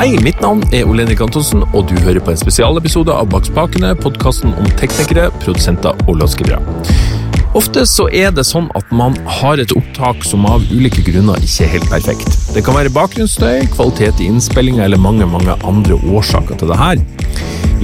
[0.00, 3.90] Hei, mitt navn er Olenik Antonsen, og du hører på en spesialepisode av Bak spakene,
[4.00, 6.56] podkasten om teknikere, produsenter og låtskrivere.
[7.60, 11.66] Ofte så er det sånn at man har et opptak som av ulike grunner ikke
[11.66, 12.32] er helt perfekt.
[12.56, 17.04] Det kan være bakgrunnsstøy, kvalitet i innspillinga eller mange mange andre årsaker til det her.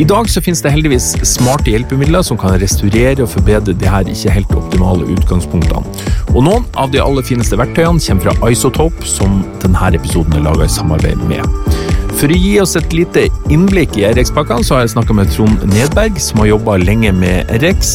[0.00, 4.08] I dag så finnes det heldigvis smarte hjelpemidler som kan restaurere og forbedre de her
[4.08, 5.84] ikke helt optimale utgangspunktene.
[6.32, 10.64] Og noen av de aller fineste verktøyene kommer fra Isotope, som denne episoden er laga
[10.64, 11.85] i samarbeid med.
[12.16, 15.66] For å gi oss et lite innblikk i RX-pakkene, så har jeg snakka med Trond
[15.68, 17.90] Nedberg, som har jobba lenge med RX.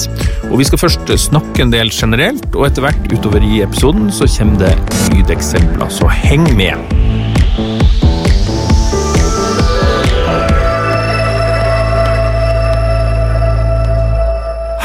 [0.52, 4.28] Og vi skal først snakke en del generelt, og etter hvert utover i episoden så
[4.30, 6.78] kommer det lydeksempler, så heng med.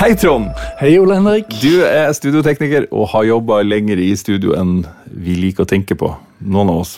[0.00, 0.48] Hei, Trond.
[0.80, 1.52] Hei, Ole Henrik.
[1.60, 4.78] Du er studiotekniker og har jobba lenger i studio enn
[5.12, 6.14] vi liker å tenke på.
[6.40, 6.96] Noen av oss.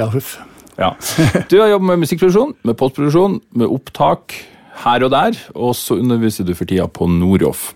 [0.00, 0.38] Ja, huff.
[0.80, 0.94] Ja.
[1.50, 4.36] Du har jobbet med musikkproduksjon, med postproduksjon, med opptak
[4.84, 7.72] her og der, og så underviser du for tida på Noroff.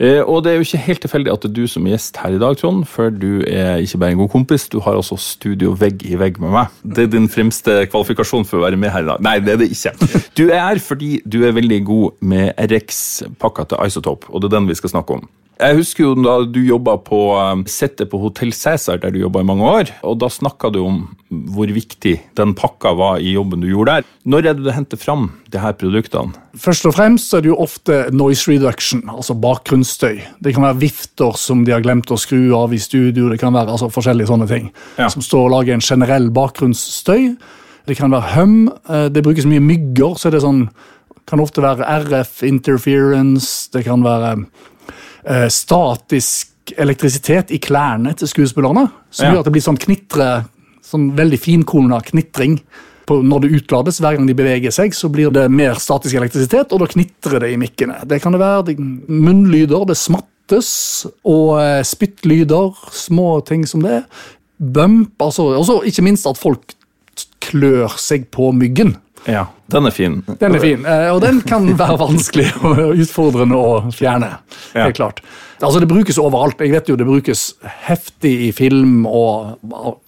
[0.00, 2.16] Eh, og det er jo ikke helt tilfeldig at det er du som er gjest
[2.22, 5.18] her i dag, Trond, for du er ikke bare en god kompis, du har også
[5.20, 6.72] studio vegg i vegg med meg.
[6.82, 9.22] Det er din fremste kvalifikasjon for å være med her i dag.
[9.22, 9.94] Nei, det er det ikke.
[10.38, 14.56] Du er her fordi du er veldig god med RX-pakka til Isotope, og det er
[14.56, 15.28] den vi skal snakke om.
[15.60, 19.42] Jeg husker jo da du jobba på um, settet på Hotell Cæsar, der du jobba
[19.42, 19.92] i mange år.
[20.02, 24.08] og Da snakka du om hvor viktig den pakka var i jobben du gjorde der.
[24.28, 26.34] Når er det du henter fram de her produktene?
[26.58, 30.20] Først og fremst er det jo ofte noise reduction, altså bakgrunnsstøy.
[30.44, 33.54] Det kan være vifter som de har glemt å skru av i studio, det kan
[33.54, 34.70] være altså, forskjellige sånne ting.
[34.98, 35.08] Ja.
[35.12, 37.32] Som står og lager en generell bakgrunnsstøy.
[37.88, 38.58] Det kan være hum.
[38.88, 40.66] eh, Det brukes mye mygger, så det sånn
[41.28, 44.42] kan ofte være RF interference, det kan være
[45.26, 49.32] eh, statisk elektrisitet i klærne til skuespillerne, som Ja.
[49.32, 50.44] gjør at det blir sånn knitre,
[50.82, 52.60] sånn veldig finkona knitring.
[53.06, 56.70] På, når det utlades, hver gang de beveger seg, så blir det mer statisk elektrisitet,
[56.72, 58.06] og da knitrer det i mikkene.
[58.06, 64.04] Det kan det være det, munnlyder, det smattes, og eh, spyttlyder, små ting som det.
[64.60, 66.76] Bump, altså, og ikke minst at folk
[67.40, 68.96] klør seg på myggen.
[69.26, 70.16] Ja, Den er fin.
[70.40, 74.32] Den er fin, eh, og den kan være vanskelig og utfordrende å fjerne.
[74.74, 74.84] Ja.
[74.88, 75.20] helt klart.
[75.62, 76.58] Altså Det brukes overalt.
[76.58, 77.54] Jeg vet jo Det brukes
[77.86, 79.60] heftig i film og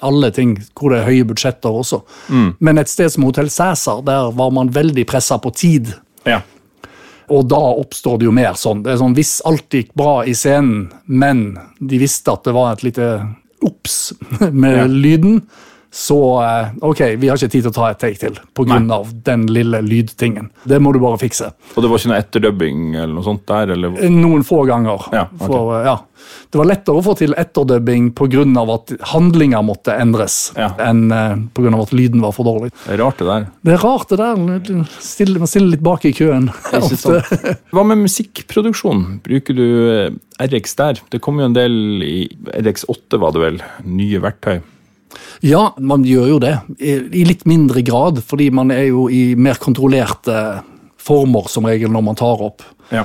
[0.03, 2.01] alle ting hvor det er høye budsjetter også.
[2.29, 2.49] Mm.
[2.59, 5.95] Men et sted som Hotell Cæsar, der var man veldig pressa på tid.
[6.27, 6.41] Ja.
[7.31, 8.83] Og da oppstår det jo mer sånn.
[8.85, 12.73] Det er sånn Hvis alt gikk bra i scenen, men de visste at det var
[12.75, 13.13] et lite
[13.65, 14.13] obs
[14.51, 14.85] med Ja.
[14.91, 15.39] lyden,
[15.95, 18.81] så eh, ok, vi har ikke tid til å ta et take til pga.
[19.29, 20.49] den lille lydtingen.
[20.67, 21.53] Det må du bare fikse.
[21.77, 23.77] Og det var ikke noe etterdubbing eller noe sånt der?
[23.77, 23.95] Eller?
[24.11, 25.07] Noen få ganger.
[25.15, 25.47] Ja, okay.
[25.47, 25.95] For, eh, ja.
[26.51, 28.43] Det var lettere å få til etterdubbing pga.
[28.75, 30.73] at handlinga måtte endres, Ja.
[30.83, 31.15] enn
[31.55, 31.83] pga.
[31.83, 32.73] at lyden var for dårlig.
[32.87, 33.47] Det er rart, det der.
[33.63, 34.85] Det er rart, det der.
[34.99, 36.51] Stille, man stiller litt bak i køen.
[37.71, 39.21] Hva med musikkproduksjon?
[39.23, 40.11] Bruker du eh,
[40.43, 41.03] RX der?
[41.11, 43.63] Det kom jo en del i RX8, var det vel?
[43.87, 44.63] Nye verktøy.
[45.45, 46.55] Ja, man gjør jo det.
[46.81, 50.63] I, litt mindre grad, fordi man er jo i mer kontrollerte
[51.05, 52.63] former som regel når man tar opp
[52.93, 53.05] Ja.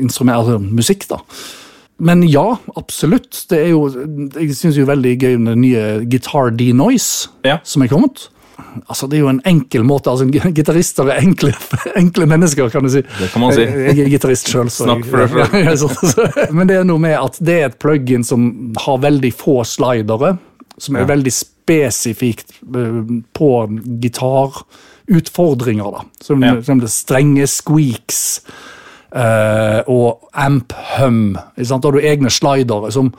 [0.00, 1.06] instrument, altså musikk.
[1.08, 1.18] da.
[2.00, 3.46] Men ja, absolutt.
[3.48, 3.86] Det er jo,
[4.36, 7.58] jeg syns jo veldig gøy med den nye Guitar D-Noise Ja.
[7.64, 8.28] som er kommet.
[8.88, 10.10] Altså, Det er jo en enkel måte.
[10.10, 11.52] altså Gitarister er enkle,
[11.96, 13.00] enkle mennesker, kan du si.
[13.02, 13.62] Det kan man si.
[13.64, 14.68] Jeg, jeg er gitarist sjøl.
[14.72, 16.52] Snakk for deg sjøl.
[16.56, 20.36] Men det er noe med at det er et plugin som har veldig få slidere.
[20.78, 21.06] Som er Ja.
[21.06, 23.02] veldig spesifikt eh,
[23.34, 23.50] på
[24.00, 25.90] gitarutfordringer.
[25.90, 26.04] da.
[26.20, 26.62] Som, Ja.
[26.62, 28.40] som det strenge squeaks
[29.14, 31.36] uh, og amp hum.
[31.58, 31.80] Ikke?
[31.80, 32.92] Da har du egne slidere.
[32.92, 33.12] Som,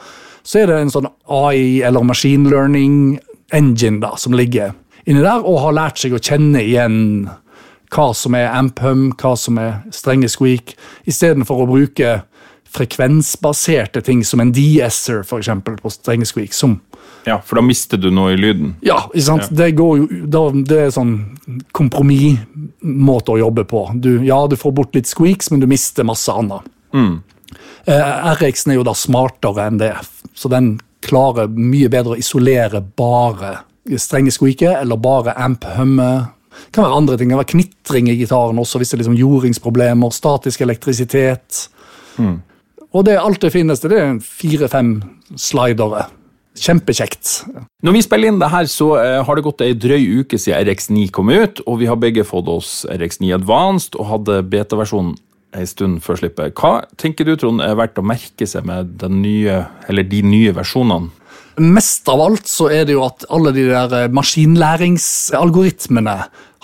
[0.44, 3.20] så er det en sånn AI eller machine learning
[3.54, 4.74] engine da, som ligger
[5.06, 7.30] inni der, og har lært seg å kjenne igjen
[7.92, 10.76] hva som er amp hum, hva som er strenge squeak,
[11.06, 12.22] istedenfor å bruke
[12.72, 16.54] frekvensbaserte ting som en de-esser for eksempel, på strenge squeak.
[16.54, 16.80] som
[17.24, 18.76] ja, for da mister du noe i lyden.
[18.82, 19.50] ja, ikke sant?
[19.54, 21.14] Det, går jo, da, det er sånn
[21.78, 23.84] kompromissmåte å jobbe på.
[24.02, 26.66] Du, ja, du får bort litt squeaks, men du mister masse annet.
[27.86, 29.94] Eh, RX-en er jo da smartere enn det,
[30.34, 33.60] så den klarer mye bedre å isolere bare
[34.02, 36.12] strenge squeaker, eller bare amp-humme.
[36.52, 37.30] Det kan være andre ting.
[37.30, 41.68] Det kan være knitring i gitaren også, hvis det er liksom jordingsproblemer, statisk elektrisitet.
[42.92, 44.96] Og det alt det finnes, det er fire-fem
[45.40, 46.08] slidere.
[46.60, 47.46] Kjempekjekt.
[47.86, 50.68] Når vi spiller inn det her, så eh, har det gått ei drøy uke siden
[50.68, 55.16] RX9 kom ut, og vi har begge fått oss RX9 Advanced og hadde beta-versjonen
[55.56, 56.52] ei stund før slippet.
[56.60, 60.52] Hva tenker du, Trond, er verdt å merke seg med den nye, eller de nye
[60.56, 61.10] versjonene?
[61.62, 66.18] Mest av alt så er det jo at alle de der eh, maskinlæringsalgoritmene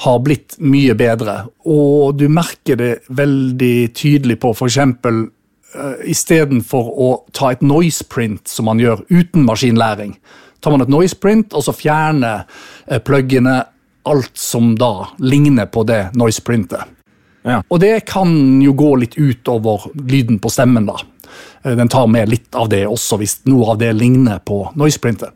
[0.03, 1.45] har blitt mye bedre.
[1.67, 4.77] Og du merker det veldig tydelig på f.eks.
[5.75, 10.15] Uh, Istedenfor å ta et noise print, som man gjør uten maskinlæring,
[10.63, 13.59] tar man et noise print og så fjerner uh, pluggene
[14.07, 16.87] alt som da ligner på det noise printet.
[17.47, 17.61] Ja.
[17.67, 20.99] Og det kan jo gå litt utover lyden på stemmen, da.
[21.63, 25.31] Eh, Den tar med litt av det også, hvis noe av det ligner på noiseprintet.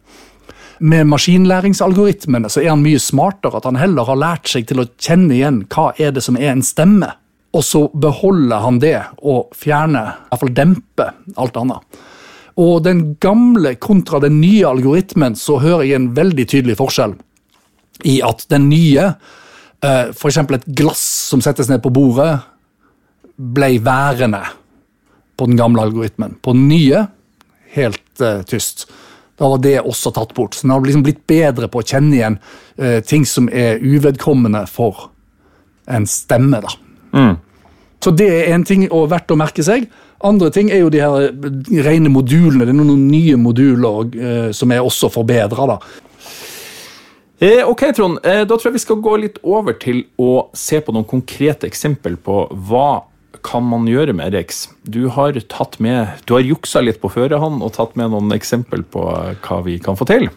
[0.80, 4.88] Med maskinlæringsalgoritmene så er han mye smartere, at han heller har lært seg til å
[4.98, 7.12] kjenne igjen hva er det som er en stemme.
[7.52, 8.96] Og så beholder han det
[9.28, 11.12] og fjerner, i hvert fall demper,
[11.42, 12.00] alt annet.
[12.62, 17.16] Og den gamle kontra den nye algoritmen så hører jeg en veldig tydelig forskjell
[18.08, 19.12] i at den nye,
[19.82, 20.18] f.eks.
[20.18, 22.34] for eksempel et glass som settes ned på bordet,
[23.36, 24.42] ble værende
[25.38, 26.36] på den gamle algoritmen.
[26.42, 27.06] På den nye,
[27.74, 28.86] helt uh, tyst.
[29.40, 30.54] Da var det også tatt bort.
[30.54, 32.38] Så den har liksom blitt bedre på å kjenne igjen
[32.78, 35.10] uh, ting som er uvedkommende for
[35.90, 36.62] en stemme.
[36.62, 36.76] da.
[38.02, 39.86] Så det er en ting og verdt å merke seg.
[40.26, 42.66] Andre ting er jo de her eh, rene modulene.
[42.66, 45.78] Det er noen nye moduler eh, som er også forbedra.
[47.42, 48.20] Eh, ok, Trond.
[48.26, 51.70] Eh, da tror jeg vi skal gå litt over til å se på noen konkrete
[51.70, 53.04] eksempel på hva
[53.46, 54.68] kan man gjøre med RX.
[54.86, 58.84] Du har tatt med, du har juksa litt på førerhånd og tatt med noen eksempel
[58.86, 59.06] på
[59.46, 60.28] hva vi kan få til.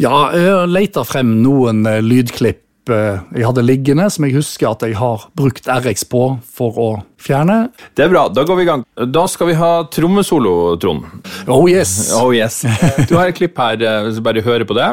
[0.00, 5.24] Ja, jeg leter frem noen lydklipp jeg hadde liggende, som jeg husker at jeg har
[5.36, 6.88] brukt RX på for å
[7.20, 7.70] fjerne.
[7.96, 8.84] Det er bra, da går vi i gang.
[9.14, 11.06] Da skal vi ha trommesolo, Trond.
[11.48, 12.12] Oh yes!
[12.18, 12.62] Oh yes.
[13.08, 14.90] Du har et klipp her, hvis så bare hører på det.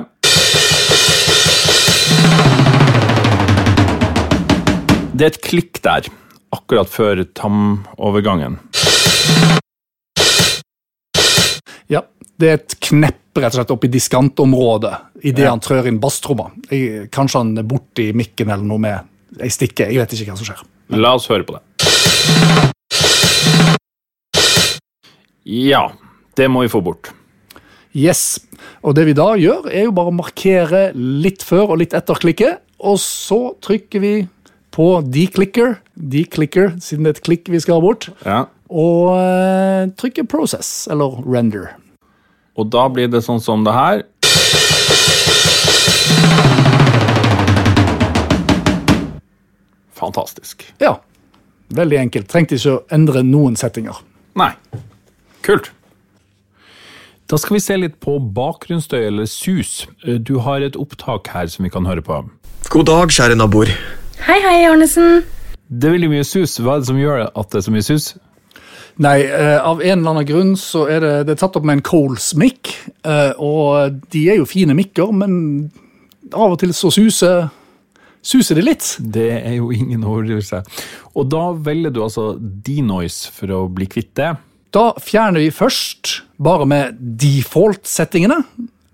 [5.11, 6.07] Det er et klikk der,
[6.55, 8.57] akkurat før tamovergangen.
[11.91, 12.01] Ja,
[12.41, 14.93] Det er et knepp rett og slett opp i diskantområdet
[15.23, 15.49] idet Ja.
[15.51, 16.51] han trør inn basstromma.
[17.11, 18.99] Kanskje han er borti mikken eller noe med
[19.41, 19.87] ei stikke.
[19.87, 20.63] Jeg vet ikke hva som skjer.
[20.99, 21.61] La oss høre på det.
[25.45, 25.91] Ja,
[26.37, 27.11] det må vi få bort.
[27.97, 28.39] Yes.
[28.85, 32.19] Og det vi da gjør, er jo bare å markere litt før og litt etter
[32.21, 34.13] klikket, og så trykker vi
[34.71, 38.45] på declicker, declicker, siden det er et klikk vi skal ha bort, Ja.
[38.71, 41.73] og eh, trykker process, eller render.
[42.59, 44.01] Og da blir det sånn som det her.
[50.01, 50.65] Fantastisk.
[50.81, 50.95] Ja,
[51.77, 52.27] veldig enkelt.
[52.31, 54.01] Trengte ikke å endre noen settinger.
[54.39, 54.51] Nei.
[55.45, 55.71] Kult.
[57.31, 59.85] Da skal vi se litt på bakgrunnsstøy eller sus.
[60.03, 62.17] Du har et opptak her som vi kan høre på.
[62.73, 63.71] God dag, kjære naboer.
[64.25, 65.23] Hei, hei, Arnesen.
[65.71, 66.57] Det er veldig mye sus.
[66.59, 68.09] Hva er det som gjør at det er så mye sus?
[69.01, 71.79] Nei, eh, av en eller annen grunn så er det, det er tatt opp med
[71.79, 72.69] en Coles mic,
[73.07, 75.33] eh, og de er jo fine mikker, men
[76.29, 77.47] av og til så suser,
[78.21, 78.91] suser de litt.
[79.01, 80.61] Det er jo ingen overdrivelse.
[81.17, 84.35] Og da velger du altså denoise for å bli kvitt det.
[84.71, 88.37] Da fjerner vi først bare med default-settingene.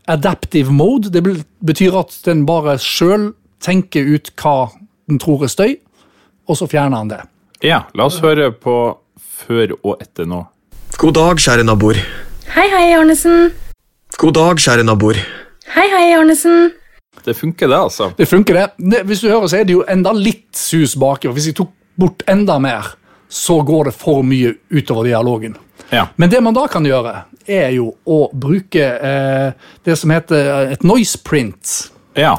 [0.07, 1.21] Adaptive mode, det
[1.67, 3.33] betyr at den bare sjøl
[3.63, 4.71] tenker ut hva
[5.09, 5.75] den tror er støy,
[6.47, 7.19] og så fjerner han det.
[7.65, 8.77] Ja, la oss høre på
[9.37, 10.43] før og etter nå.
[10.97, 11.99] God dag, kjære naboer.
[12.55, 13.51] Hei, hei, Arnesen.
[14.17, 15.19] God dag, kjære naboer.
[15.75, 16.71] Hei, hei, Arnesen.
[17.25, 18.11] Det funker, det, altså.
[18.17, 19.01] Det funker, det.
[19.09, 21.29] Hvis du hører, så er det jo enda litt sus baki.
[21.35, 22.93] Hvis jeg tok bort enda mer,
[23.29, 25.57] så går det for mye utover dialogen.
[25.91, 26.07] Ja.
[26.15, 27.13] Men det man da kan gjøre,
[27.47, 29.51] er jo å bruke eh,
[29.87, 31.77] det som heter et noise print.
[32.17, 32.37] ja.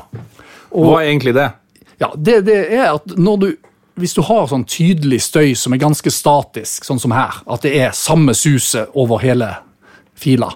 [0.68, 1.46] Hva er egentlig det?
[1.96, 3.46] Ja, det, det er at når du
[3.98, 7.74] hvis du har sånn tydelig støy som er ganske statisk, sånn som her, at det
[7.78, 9.50] er samme suset over hele
[10.18, 10.52] fila,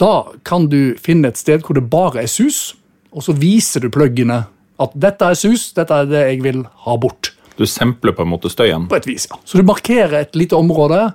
[0.00, 2.74] da kan du finne et sted hvor det bare er sus,
[3.16, 4.42] og så viser du pluggene
[4.82, 7.32] at dette er sus, dette er det jeg vil ha bort.
[7.56, 8.88] Du sampler på en måte støyen.
[8.90, 9.38] På et vis, ja.
[9.44, 11.08] Så du markerer et lite område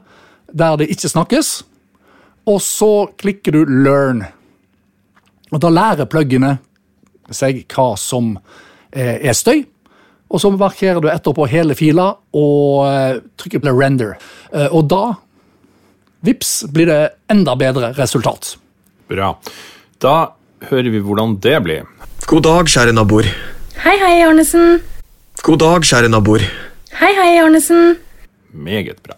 [0.52, 1.52] der det ikke snakkes,
[2.50, 4.26] og så klikker du 'learn'.
[5.52, 6.58] Og da lærer pluggene
[7.32, 8.38] seg hva som
[8.92, 9.66] eh, er støy.
[10.32, 14.16] Og så markerer du etterpå hele fila og eh, trykker på 'render'.
[14.56, 15.16] Eh, og da,
[16.24, 18.56] vips, blir det enda bedre resultat.
[19.12, 19.36] Bra.
[20.00, 20.32] Da
[20.70, 21.88] hører vi hvordan det blir.
[22.32, 23.28] God dag, kjære naboer.
[23.84, 24.80] Hei, hei, Arnesen.
[25.44, 26.46] God dag, kjære naboer.
[26.96, 27.98] Hei, hei, Arnesen.
[28.54, 29.18] Meget bra.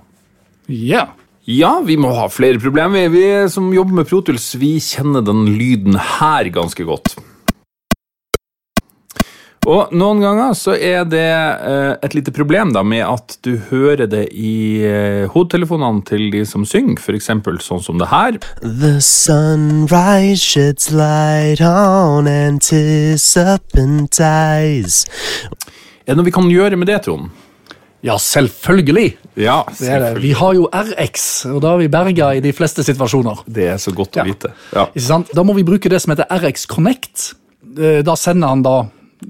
[0.68, 1.12] Ja.
[1.46, 3.10] Ja, vi må ha flere problemer.
[3.12, 7.18] Vi, vi som jobber med Protuls, vi kjenner den lyden her ganske godt.
[9.64, 14.10] Og noen ganger så er det eh, et lite problem da med at du hører
[14.12, 17.30] det i eh, hodetelefonene til de som synger, f.eks.
[17.64, 18.36] sånn som det her.
[18.60, 23.30] The sunrise sheds light on eyes.
[26.04, 27.32] Er det noe vi kan gjøre med det, Trond?
[28.04, 29.14] Ja, selvfølgelig.
[29.40, 30.10] Ja, Det er det.
[30.26, 33.46] Vi har jo RX, og da har vi berga i de fleste situasjoner.
[33.48, 34.26] Det er så godt Ja.
[34.26, 34.52] å vite.
[34.76, 34.90] Ja.
[34.92, 35.32] Ikke sant?
[35.34, 37.30] Da må vi bruke det som heter RX Connect.
[37.80, 38.76] Eh, Da sender han da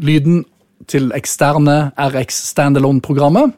[0.01, 0.43] lyden
[0.87, 3.53] til eksterne RX standalone-programmet.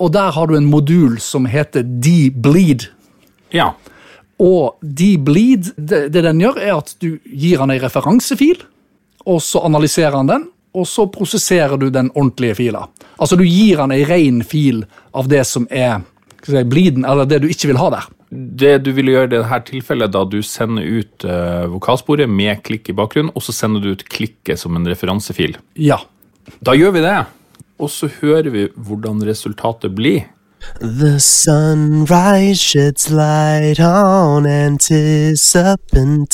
[0.00, 2.88] Og der har du en modul som heter D-Bleed.
[3.52, 3.72] ja.
[4.38, 8.58] Og D-Bleed, det, det den gjør, er at du gir den en referansefil,
[9.24, 10.44] og så analyserer han den,
[10.76, 12.82] og så prosesserer du den ordentlige fila.
[13.16, 14.84] Altså du gir han en ren fil
[15.16, 16.02] av det som er
[16.44, 18.10] si, bleeden, eller det du ikke vil ha der.
[18.30, 22.90] Det du ville gjøre i dette tilfellet, da du sender ut uh, vokalsporet med klikk
[22.90, 25.56] i bakgrunnen, og så sender du ut klikket som en referansefil.
[25.78, 26.00] Ja.
[26.62, 27.18] Da gjør vi det,
[27.78, 30.24] og så hører vi hvordan resultatet blir.
[30.80, 34.46] The sunrise sheds light on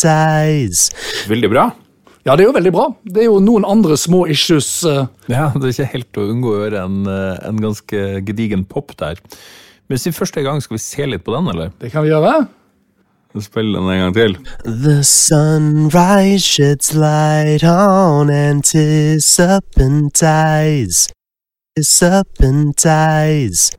[0.05, 0.91] eyes.
[1.29, 1.71] Veldig bra.
[2.25, 2.87] ja, det er jo veldig bra.
[3.05, 4.85] Det er jo noen andre små issues.
[4.85, 8.65] eh, Ja, det er ikke helt å unngå å gjøre en, eh, en ganske gedigen
[8.65, 9.19] pop der.
[9.93, 11.69] Men hvis vi først er gang, skal vi se litt på den, eller?
[11.77, 12.47] Det kan vi gjøre.
[13.45, 14.39] Spill den en gang til.
[14.65, 21.13] The sunrise sheds light on anticipant eyes.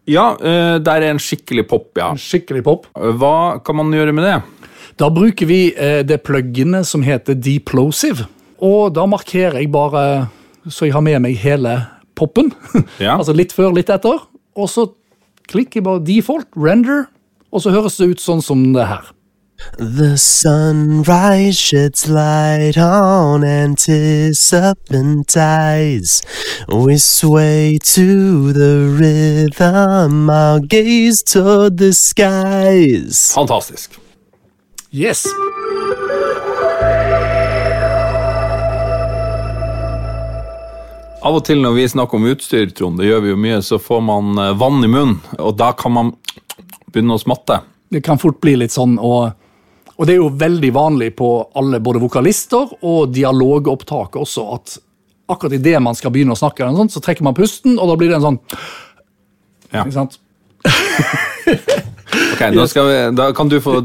[0.05, 2.11] Ja, eh, der er en skikkelig pop, ja.
[2.13, 2.85] En Skikkelig pop.
[2.93, 4.37] Hva kan man gjøre med det?
[5.01, 8.29] Da bruker vi eh, det pluginet som heter Deplosive.
[8.61, 10.29] Og da markerer jeg bare
[10.69, 12.53] så jeg har med meg hele poppen.
[13.01, 13.17] Ja.
[13.19, 14.29] altså litt før, litt etter.
[14.53, 14.93] Og så
[15.49, 17.05] klikker i bare default, render,
[17.51, 19.11] og så høres det ut sånn som det her.
[19.77, 26.21] The sunrise sheds light on anticipant eyes.
[26.67, 33.33] We sway to the rhythm, our gaze toward the skies.
[33.33, 33.99] Fantastisk.
[34.91, 35.25] Yes.
[41.23, 43.77] Av og til når vi snakker om utstyr, Trond, det gjør vi jo mye, så
[43.79, 46.09] får man eh, vann i munnen, og da kan man
[46.91, 47.61] begynne å smatte.
[47.93, 49.31] Det kan fort bli litt sånn, og,
[49.95, 54.75] og det er jo veldig vanlig på alle både vokalister og dialogopptak også, at
[55.31, 58.11] akkurat idet man skal begynne å snakke, sånt, så trekker man pusten, og da blir
[58.11, 58.41] det en sånn
[59.73, 59.87] Ja.
[59.87, 60.19] Ikke sant?
[62.13, 63.79] Ok, da, vi, da kan du få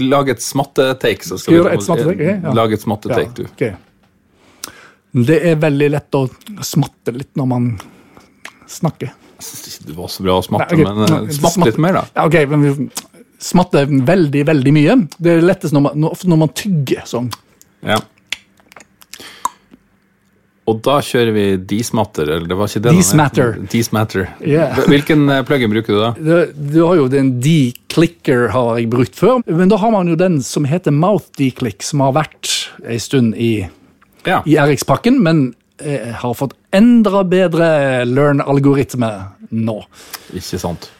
[0.00, 1.20] lage et smattetake.
[1.20, 2.14] Så skal Skal vi et smattetake?
[2.16, 2.52] Okay, ja.
[2.56, 3.42] Lage et smattetake, du.
[3.50, 3.64] ok.
[5.14, 6.24] Det er veldig lett å
[6.66, 7.68] smatte litt når man
[8.70, 9.12] snakker.
[9.86, 11.04] Det var så bra å smatte, Nei, okay.
[11.04, 12.04] men smatte smatt litt mer, da.
[12.16, 12.88] Ja, ok, men vi
[13.44, 14.96] smatter veldig, veldig mye.
[15.18, 17.28] Det er lettest når man, når, man tygger sånn.
[17.84, 18.00] Ja.
[20.64, 21.44] Og da kjører vi
[21.74, 22.94] desmatter, eller det var ikke det?
[22.96, 23.50] Desmatter.
[23.68, 24.30] Desmatter.
[24.40, 24.78] Yeah.
[24.88, 26.10] Hvilken eh, plugin bruker du da?
[26.16, 30.16] Det- Du har jo den D-clicker har jeg brukt før, men da har man jo
[30.16, 33.68] den som heter Mouth D-click, som har vært en stund i,
[34.24, 34.40] Ja.
[34.48, 35.46] i RX-pakken, men
[35.82, 39.10] jeg har fått enda bedre learn-algoritme
[39.54, 39.80] nå.
[40.36, 40.90] Ikke sant.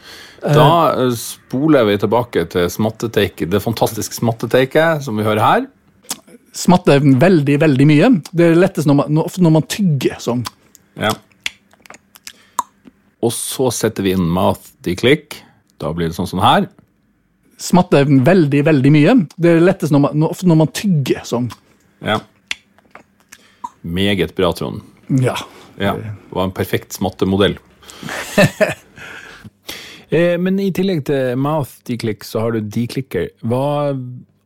[0.45, 5.69] Da eh, spoler vi tilbake til smattetake, det fantastiske smatteteiket som vi hører her.
[6.55, 8.11] Smatter veldig, veldig mye.
[8.31, 10.45] Det er lettest når man, ofte når man tygger sånn.
[11.01, 11.11] Ja.
[13.25, 15.41] Og så setter vi inn mouth de-click.
[15.83, 16.69] Da blir det sånn som her.
[17.59, 19.17] Smatter veldig, veldig mye.
[19.41, 21.49] Det er lettest når man, ofte når man tygger sånn.
[22.05, 22.21] Ja.
[23.85, 24.81] Meget bra, Trond.
[25.21, 25.37] Ja.
[25.77, 27.57] Ja, det var en perfekt smattemodell.
[30.15, 33.29] eh, men i tillegg til mouth Declick, så har du Declicker.
[33.45, 33.93] Hva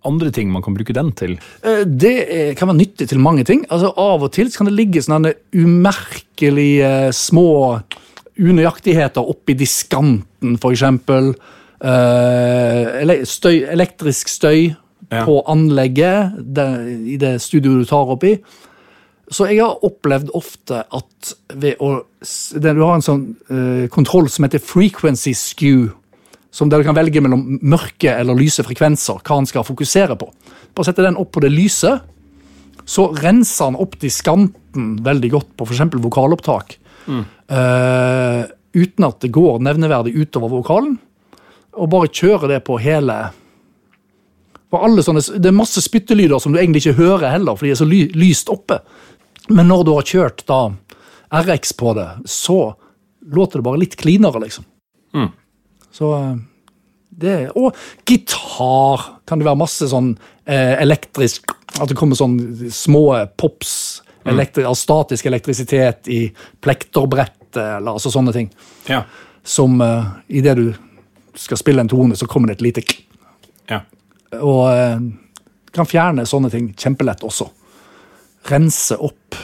[0.09, 1.37] andre ting man kan bruke den til?
[1.63, 3.65] Eh, Det er, kan være nyttig til mange ting.
[3.71, 7.49] Altså Av og til kan det ligge sånne umerkelige små
[8.39, 10.85] unøyaktigheter oppi diskanten, f.eks.
[11.79, 14.75] Uh, støy, elektrisk støy
[15.09, 15.23] Ja.
[15.25, 16.35] på anlegget
[17.09, 18.35] i det studioet du tar opp i.
[19.29, 21.99] Så jeg har opplevd ofte at ved å
[22.57, 25.89] Du har en sånn uh, kontroll som heter frequency skew.
[26.51, 30.31] Som der du kan velge mellom mørke eller lyse frekvenser, hva han skal fokusere på.
[30.75, 31.93] Bare sette den opp på det lyse,
[32.89, 35.99] så renser han opp diskanten veldig godt på f.eks.
[36.01, 36.79] vokalopptak.
[37.09, 38.43] Eh,
[38.73, 40.97] uten at det går nevneverdig utover vokalen.
[41.77, 43.19] Og bare kjører det på hele
[44.69, 47.89] sånne, Det er masse spyttelyder som du egentlig ikke hører heller, for de er så
[47.89, 48.81] ly, lyst oppe.
[49.49, 50.61] Men når du har kjørt da
[51.43, 52.75] RX på det, så
[53.29, 54.65] låter det bare litt cleanere, liksom.
[55.93, 56.35] Så eh,
[57.09, 57.77] det Og
[58.07, 60.13] gitar kan det være masse sånn
[60.45, 61.51] eh, elektrisk
[61.81, 62.37] At det kommer sånn
[62.71, 63.09] små
[63.41, 63.73] pops
[64.29, 66.19] elektri altså statisk elektrisitet i
[66.61, 68.51] plekterbrettet, eller altså sånne ting.
[68.91, 68.99] Ja.
[69.41, 70.67] Som eh, idet du
[71.39, 73.07] skal spille en tone, så kommer det et lite klikk.
[73.71, 73.81] ja.
[74.37, 75.01] Og eh,
[75.73, 77.49] kan fjerne sånne ting kjempelett også.
[78.47, 79.35] Rense opp.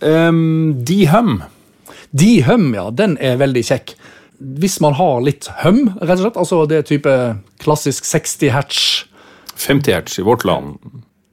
[0.00, 1.42] Um, De-hum.
[2.10, 3.94] De-hum, ja, den er veldig kjekk.
[4.58, 7.12] Hvis man har litt hum, rett og slett, altså det type
[7.62, 8.82] klassisk 60 hertz
[9.62, 10.80] 50 hertz i vårt land.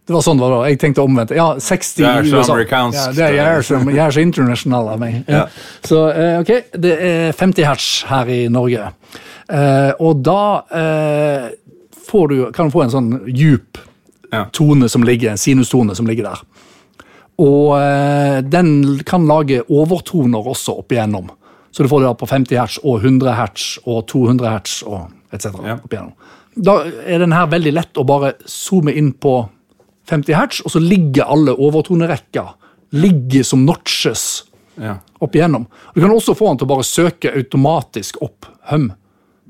[0.06, 0.60] Det var sånn det var da.
[0.70, 1.32] Jeg tenkte omvendt.
[1.38, 2.54] Ja, 60 Det er så USA.
[2.54, 2.98] amerikansk.
[3.00, 5.20] Ja, det er jeg er så, jeg er så international av meg.
[5.30, 5.44] Ja.
[5.86, 8.90] Så eh, ok, det er 50 hertz her i Norge.
[9.50, 11.46] Uh, og da uh,
[12.10, 13.80] får du, kan du få en sånn djup
[14.30, 14.44] Ja.
[14.54, 16.42] tone som ligger, en sinustone som ligger der.
[17.40, 21.30] Og eh, den kan lage overtoner også opp igjennom.
[21.72, 25.08] Så du får det da på 50 hertz og 100 hertz og 200 hertz og
[25.32, 25.52] etc.
[25.64, 25.78] Ja.
[25.78, 26.14] opp igjennom.
[26.60, 26.74] Da
[27.06, 29.38] er den her veldig lett å bare zoome inn på
[30.10, 32.48] 50 hertz, og så ligger alle overtonerekka
[32.98, 34.44] ligger som notches
[34.80, 34.96] Ja.
[35.22, 35.68] opp igjennom.
[35.94, 38.92] Du kan også få den til å bare søke automatisk opp hum.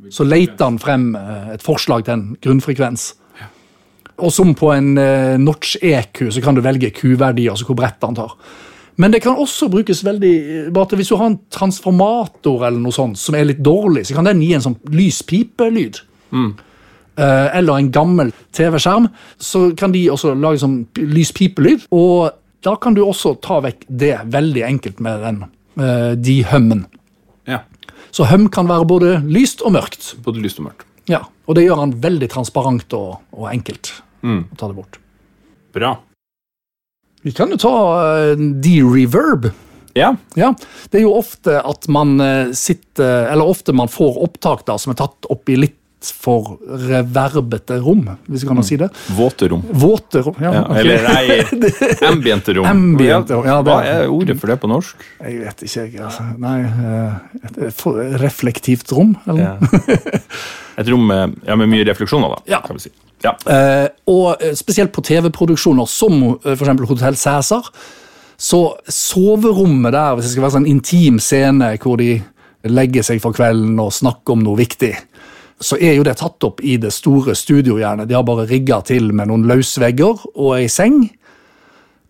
[0.10, 3.14] Så leter han frem eh, et forslag til en grunnfrekvens.
[4.20, 8.04] Og som på en eh, notch EQ så kan du velge Q-verdi, altså hvor bredt
[8.06, 8.36] han tar.
[9.00, 12.96] Men det kan også brukes veldig bare til Hvis du har en transformator eller noe
[12.96, 16.02] sånt som er litt dårlig, så kan den gi en sånn lys pipelyd.
[16.36, 19.08] Eh, eller en gammel TV-skjerm,
[19.40, 21.16] så kan de også lage sånn lyspipelyd.
[21.16, 21.88] lys pipelyd.
[21.96, 25.42] Og da kan du også ta vekk det veldig enkelt med den
[25.80, 26.86] eh, de hummen.
[27.48, 27.64] ja.
[28.12, 30.16] Så hum kan være både lyst og mørkt.
[30.26, 30.86] Både lyst og mørkt.
[31.08, 33.92] Ja, Og det gjør han veldig transparent og, og enkelt
[34.24, 35.00] å ta det bort.
[35.74, 35.96] Bra.
[37.22, 37.74] Vi kan jo ta
[38.32, 39.50] uh, de-reverb.
[39.98, 40.14] Ja.
[40.38, 40.54] Ja,
[40.90, 44.94] Det er jo ofte at man eh, sitter Eller ofte man får opptak da som
[44.94, 45.76] er tatt opp i litt
[46.16, 48.88] for reverbete rom, hvis vi kan si det.
[49.18, 49.66] Våte rom.
[49.82, 50.38] Våte rom.
[50.40, 50.80] Ja, Ja, okay.
[50.80, 51.66] Eller nei,
[52.14, 52.70] ambiente rom.
[52.70, 55.04] Ambiente rom, ja, det- Hva er ordet for det på norsk?
[55.26, 56.00] Jeg vet ikke, jeg.
[56.06, 56.24] Altså.
[56.40, 57.84] Nei eh, et, et
[58.24, 59.58] reflektivt rom, eller?
[59.58, 60.24] Ja.
[60.80, 62.40] Et rom med, ja, med mye refleksjoner, da.
[62.48, 62.62] Ja.
[62.64, 62.94] kan vi si.
[63.26, 63.34] Ja.
[63.52, 67.68] Eh, og eh, spesielt på TV-produksjoner som eh, for eksempel Hotell Cæsar,
[68.40, 72.22] så soverommet der, hvis det skal være sånn intim scene hvor de
[72.72, 74.94] legger seg for kvelden og snakker om noe viktig,
[75.60, 78.08] så er jo det tatt opp i det store studiohjernet.
[78.08, 81.02] De har bare rigga til med noen løsvegger og ei seng,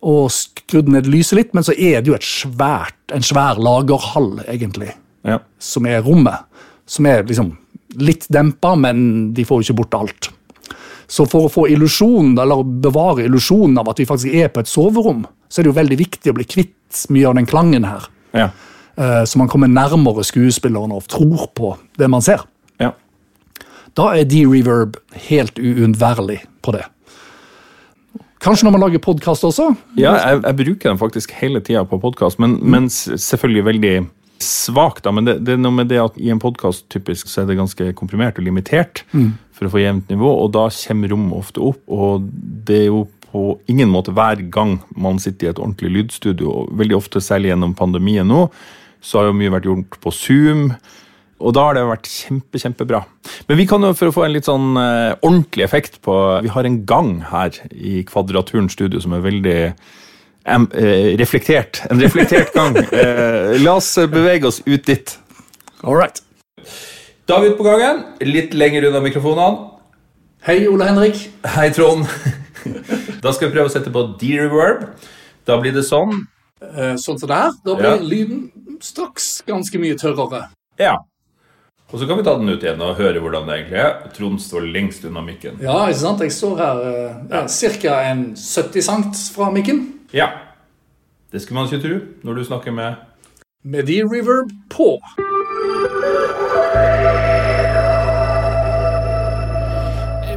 [0.00, 4.38] og skrudd ned lyset litt, men så er det jo et svært, en svær lagerhall,
[4.48, 4.94] egentlig
[5.26, 5.40] ja.
[5.60, 6.46] som er rommet.
[6.88, 7.52] Som er liksom
[8.00, 10.30] litt dempa, men de får jo ikke bort alt.
[11.10, 14.70] Så for å få illusjonen, eller bevare illusjonen av at vi faktisk er på et
[14.70, 18.06] soverom, så er det jo veldig viktig å bli kvitt mye av den klangen her.
[18.36, 18.50] Ja.
[18.94, 22.46] eh, Så man kommer nærmere skuespilleren og tror på det man ser.
[22.78, 22.92] ja.
[23.98, 24.94] Da er de-reverb
[25.26, 26.84] helt uunnværlig på det.
[28.40, 29.66] Kanskje når man lager podkast også?
[29.98, 33.92] Ja, jeg, jeg bruker den faktisk hele tida på podkast, men, men selvfølgelig veldig
[34.40, 35.04] svakt.
[35.12, 37.58] Men det, det er noe med det at i en podkast typisk så er det
[37.58, 39.02] ganske komprimert og limitert
[39.60, 41.82] for å få jevnt nivå, og da kommer rommet ofte opp.
[41.92, 42.28] Og
[42.64, 46.72] det er jo på ingen måte hver gang man sitter i et ordentlig lydstudio, og
[46.80, 48.46] veldig ofte, særlig gjennom pandemien nå,
[49.04, 50.64] så har jo mye vært gjort på Zoom.
[51.40, 53.02] Og da har det vært kjempe, kjempebra.
[53.48, 56.52] Men vi kan jo, for å få en litt sånn eh, ordentlig effekt på Vi
[56.52, 59.58] har en gang her i Kvadraturen studio som er veldig
[60.44, 61.84] em, eh, reflektert.
[61.88, 62.76] En reflektert gang.
[62.92, 65.16] Eh, la oss bevege oss ut dit.
[65.80, 66.20] All right.
[67.30, 69.68] David på gangen, litt lenger unna mikrofonene.
[70.42, 71.20] Hei, Ole Henrik.
[71.46, 72.08] Hei, Trond.
[73.22, 74.88] da skal vi prøve å sette på D-reverb.
[75.46, 76.24] Da blir det sånn.
[76.64, 77.52] Eh, Sånn som der.
[77.62, 78.00] Da blir Ja.
[78.02, 78.50] lyden
[78.82, 80.48] straks ganske mye tørrere.
[80.80, 80.96] Ja.
[81.92, 84.10] Og så kan vi ta den ut igjen og høre hvordan det egentlig er.
[84.16, 85.62] Trond står lengst unna mikken.
[85.62, 86.20] Ja, ikke sant?
[86.26, 86.82] Jeg står her
[87.30, 87.96] uh, ca.
[88.10, 89.86] en 70 cent fra mikken.
[90.12, 90.32] Ja.
[91.30, 92.94] Det skulle man ikke tro når du snakker med
[93.62, 94.96] Med de reverb på.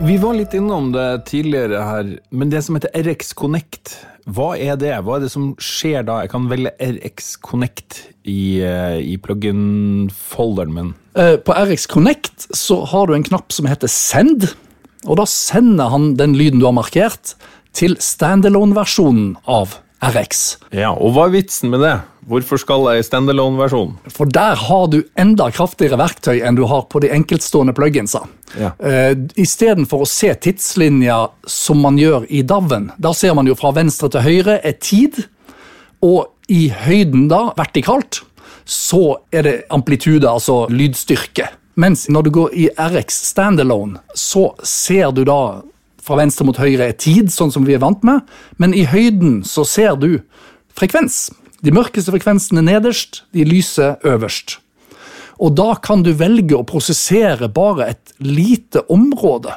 [0.03, 3.93] Vi var litt innom det tidligere her, men det som heter RX Connect,
[4.35, 4.91] hva er det?
[4.99, 6.17] Hva er det som skjer da?
[6.25, 10.89] Jeg kan velge RX Connect i, eh, i plugin-folderen min.
[11.15, 14.49] Eh, På RX Connect så har du en knapp som heter Send.
[15.07, 17.35] Og da sender han den lyden du har markert,
[17.71, 20.43] til standalone-versjonen av RX.
[20.75, 21.93] Ja, Og hva er vitsen med det?
[22.27, 23.95] Hvorfor skal jeg i standalone-versjon?
[24.11, 28.23] For der har du enda kraftigere verktøy enn du har på de enkeltstående pluginsa.
[28.59, 28.71] Ja.
[28.79, 31.17] Uh, Istedenfor å se tidslinja
[31.49, 35.25] som man gjør i DAV-en, der ser man jo fra venstre til høyre er tid,
[36.03, 38.21] og i høyden da, vertikalt,
[38.63, 41.49] så er det amplitude, altså lydstyrke.
[41.79, 45.63] Mens når du går i RX standalone, så ser du da
[46.03, 48.25] fra venstre mot høyre er tid, sånn som vi er vant med,
[48.61, 50.19] men i høyden så ser du
[50.75, 51.29] frekvens.
[51.63, 54.57] De mørkeste frekvensene nederst, de lyse øverst.
[55.43, 59.55] Og da kan du velge å prosessere bare et lite område.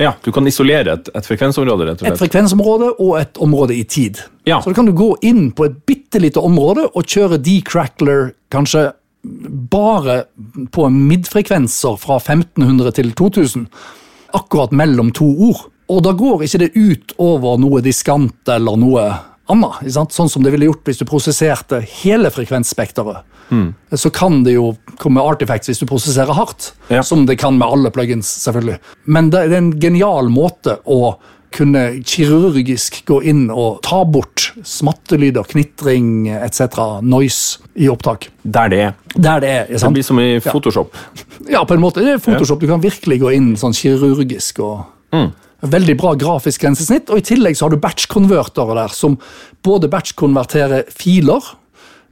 [0.00, 3.84] Ja, Du kan isolere et, et frekvensområde, rett og Et frekvensområde og et område i
[3.84, 4.18] tid.
[4.48, 4.58] Ja.
[4.60, 8.88] Så da kan du gå inn på et bitte lite område og kjøre decrackler kanskje
[9.22, 10.24] bare
[10.74, 13.68] på midfrekvenser fra 1500 til 2000.
[14.34, 15.68] Akkurat mellom to ord.
[15.92, 19.02] Og da går ikke det ut over noe diskant eller noe
[19.52, 19.90] annet.
[19.92, 23.26] Sånn som det ville gjort hvis du prosesserte hele frekvensspekteret.
[24.00, 24.70] Så kan det jo
[25.02, 27.02] komme artifacts hvis du prosesserer hardt, Ja.
[27.04, 28.30] som det kan med alle plugins.
[28.46, 28.78] selvfølgelig.
[29.06, 31.16] Men det er en genial måte å
[31.52, 38.30] kunne kirurgisk gå inn og ta bort smattelyder, knitring etc., noise, i opptak.
[38.42, 38.94] Der det er.
[39.18, 39.78] Der det er.
[39.78, 39.92] sant?
[39.92, 40.94] Det blir som i Photoshop.
[41.50, 42.00] Ja, på en måte.
[42.00, 42.58] Det er Photoshop.
[42.60, 44.60] Du kan virkelig gå inn sånn kirurgisk.
[44.64, 44.86] og
[45.62, 47.10] Veldig bra grafisk grensesnitt.
[47.12, 49.18] Og i tillegg så har du batch-konvertere der, som
[49.62, 51.52] både batch-konverterer filer,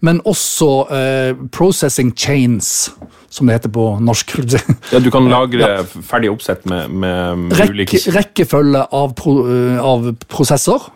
[0.06, 2.90] men også eh, processing chains,
[3.28, 4.36] som det heter på norsk.
[4.92, 10.86] Ja, Du kan lagre ferdig oppsett med, med ulike rekkefølge av, pro, eh, av prosesser.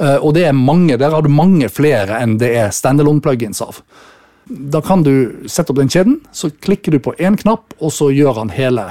[0.00, 3.80] Eh, og det er mange, der har du mange flere enn det er standalone-plugins av.
[4.50, 8.10] Da kan du sette opp den kjeden, så klikker du på én knapp, og så
[8.12, 8.90] gjør han hele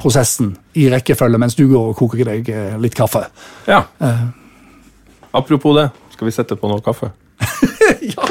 [0.00, 3.26] prosessen i rekkefølge mens du går og koker deg eh, litt kaffe.
[3.70, 3.84] Ja.
[5.34, 7.12] Apropos det, skal vi sette på noe kaffe?
[8.14, 8.28] ja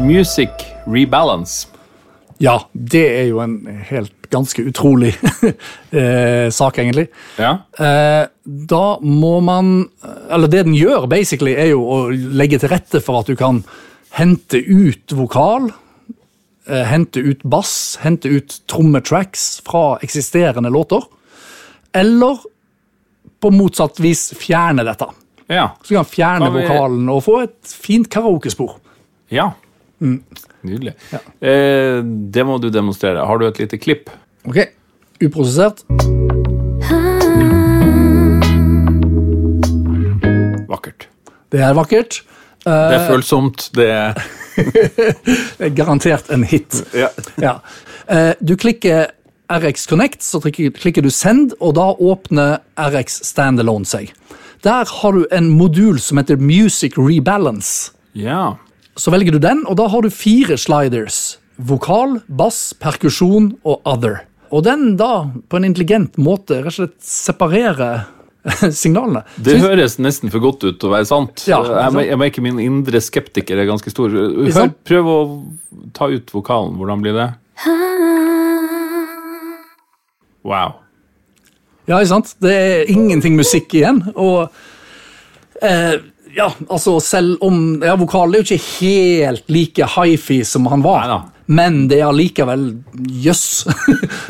[0.00, 0.50] Music
[0.86, 1.68] rebalance.
[2.40, 3.58] Ja, det er jo en
[3.90, 5.12] helt ganske utrolig
[5.92, 7.10] eh, sak, egentlig.
[7.36, 7.52] Ja.
[7.76, 8.24] Eh,
[8.70, 9.90] da må man
[10.30, 13.60] Eller det den gjør, basically, er jo å legge til rette for at du kan
[14.16, 15.76] hente ut vokal, eh,
[16.68, 21.02] hente ut bass, hente ut trommetracks fra eksisterende låter.
[21.92, 22.38] Eller
[23.40, 25.08] på motsatt vis fjerne dette.
[25.50, 25.70] Ja.
[25.82, 26.62] Så kan han fjerne vi...
[26.62, 28.78] vokalen og få et fint karaokespor.
[29.28, 29.52] ja.
[30.60, 30.94] Nydelig.
[31.40, 33.20] Eh, det må du demonstrere.
[33.24, 34.08] Har du et lite klipp?
[34.48, 34.62] Ok,
[35.20, 35.82] Uprosessert.
[40.68, 41.08] Vakkert.
[41.52, 42.22] Det er vakkert.
[42.64, 43.66] Det er følsomt.
[43.76, 44.22] Det er
[44.64, 46.82] Det er garantert en hit.
[46.94, 47.08] ja.
[47.40, 47.58] Ja.
[48.10, 49.10] Eh, Du klikker
[49.50, 54.12] RX Connect, så klikker du Send, og da åpner RX Standalone seg.
[54.62, 57.92] Der har du en modul som heter Music Rebalance.
[58.14, 58.56] ja.
[59.00, 61.38] Så velger du den, og da har du fire sliders.
[61.56, 64.18] Vokal, bass, perkusjon og other.
[64.52, 68.02] Og den da, på en intelligent måte, rett og slett separerer
[68.82, 69.22] signalene.
[69.36, 71.44] Det Så- høres nesten for godt ut til å være sant.
[71.50, 74.08] Ja, jeg, må, jeg merker min indre skeptiker er ganske stor.
[74.14, 75.18] Hør, prøv å
[75.96, 76.76] ta ut vokalen.
[76.80, 77.28] Hvordan blir det?
[80.46, 80.78] Wow.
[81.88, 82.34] Ja, ikke sant?
[82.40, 84.00] Det er ingenting musikk igjen.
[84.14, 84.46] Og
[85.64, 85.98] eh,
[86.36, 91.02] ja, altså selv om ja, Vokalen er jo ikke helt like hifi som han var,
[91.02, 91.18] Neida.
[91.50, 92.68] men det er allikevel
[93.24, 93.44] jøss.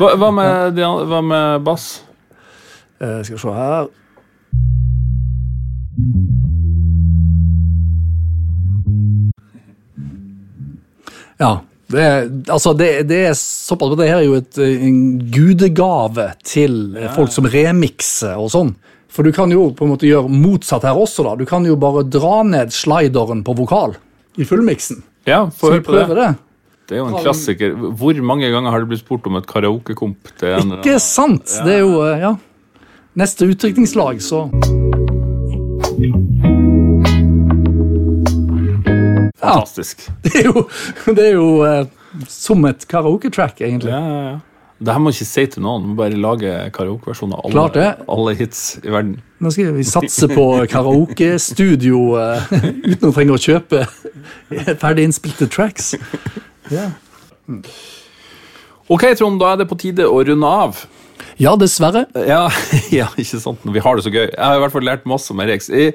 [0.01, 1.91] Hva, hva, med, hva med bass?
[3.01, 3.89] Eh, skal vi se her
[11.41, 11.57] Ja.
[11.91, 12.05] Det,
[12.47, 14.99] altså det, det er såpass Det her er jo et, eh, en
[15.33, 17.09] gudegave til ja.
[17.17, 18.71] folk som remikser og sånn.
[19.11, 21.25] For du kan jo på en måte gjøre motsatt her også.
[21.27, 21.35] da.
[21.35, 23.97] Du kan jo bare dra ned slideren på vokal
[24.39, 25.03] i fullmiksen.
[25.27, 26.05] Ja, få høre på det.
[26.15, 26.29] det?
[26.87, 27.75] Det er jo en klassiker.
[27.99, 30.31] Hvor mange ganger har det blitt spurt om et karaokekomp?
[30.39, 31.59] Ikke sant?
[31.65, 32.37] Det er jo, eh, ja.
[33.19, 34.47] Neste utdrikningslag, så
[39.41, 40.07] Fantastisk.
[40.23, 40.63] Det er jo,
[41.09, 41.85] det er jo eh,
[42.29, 43.91] som et karaoketrack, egentlig.
[43.93, 44.39] Ja, ja, ja.
[44.81, 45.83] Det her må ikke si til noen.
[45.83, 49.19] Du må bare lage karaokeversjoner av alle, alle hits i verden.
[49.41, 52.47] Nå skal vi satse på karaokestudio uh,
[52.89, 53.83] uten å trenge å kjøpe
[54.81, 55.93] ferdig innspilte tracks.
[56.73, 56.87] Ja.
[58.91, 60.81] Ok, Trond, da er det på tide å runde av.
[61.37, 62.07] ja, dessverre.
[62.17, 62.47] Ja,
[62.99, 63.61] ja, ikke sant?
[63.65, 64.27] Når vi har det så gøy.
[64.31, 65.69] Jeg har i hvert fall lært masse om Eriks.
[65.69, 65.91] I,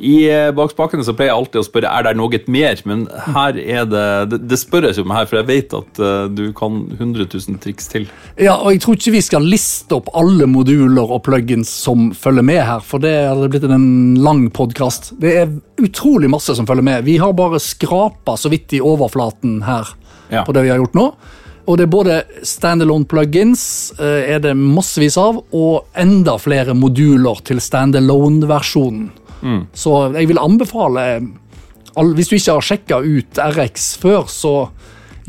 [0.00, 3.02] i eh, Bak spakene så pleier jeg alltid å spørre er det noe mer, men
[3.34, 6.44] her er det Det, det spørres jo om her, for jeg vet at eh, du
[6.56, 8.06] kan 100 000 triks til.
[8.40, 12.46] Ja, og Jeg tror ikke vi skal liste opp alle moduler og plugins som følger
[12.46, 15.12] med her, for det hadde blitt en lang podkast.
[15.20, 17.04] Det er utrolig masse som følger med.
[17.04, 19.94] Vi har bare skrapa så vidt i overflaten her
[20.30, 20.44] Ja.
[20.46, 21.06] på det vi har gjort nå.
[21.68, 22.14] Og det er både
[22.46, 29.10] standalone plugins, eh, er det massevis av, og enda flere moduler til standalone-versjonen.
[29.72, 31.06] Så jeg vil anbefale
[31.96, 34.54] all, Hvis du ikke har sjekka ut RX før, så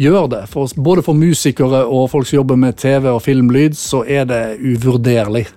[0.02, 0.44] gjør det.
[0.52, 4.44] For, både for musikere og folk som jobber med TV og filmlyd, så er det
[4.60, 5.48] uvurderlig.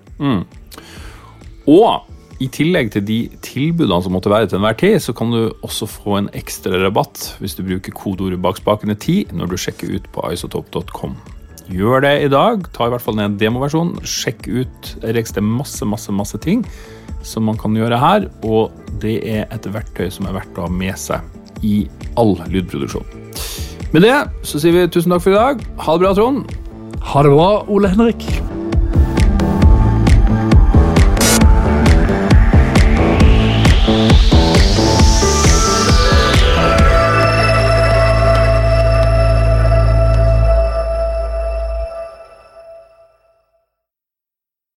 [1.70, 2.10] Og
[2.42, 5.86] i tillegg til de tilbudene som måtte være til enhver tid, så kan du også
[5.88, 11.14] få en ekstra rabatt hvis du bruker kodeordet bakspakene10 når du sjekker ut på isotop.com.
[11.72, 12.66] Gjør det i dag.
[12.76, 13.94] Ta i hvert fall ned en demoversjon.
[14.04, 15.32] Sjekk ut RX.
[15.32, 16.66] Det er masse, masse, masse ting
[17.26, 20.72] som man kan gjøre her, og det er et verktøy som er verdt å ha
[20.72, 21.84] med seg i
[22.20, 23.06] all lydproduksjon.
[23.94, 25.62] Med det så sier vi tusen takk for i dag.
[25.86, 26.58] Ha det bra, Trond.
[27.14, 28.26] Ha det bra, Ole Henrik.